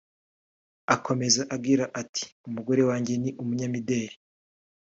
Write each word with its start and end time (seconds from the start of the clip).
Akomeza 0.95 1.41
agira 1.55 1.85
ati 2.01 2.23
“Umugore 2.47 2.81
wanjye 2.89 3.13
ni 3.21 3.29
umunyamideli 3.41 4.15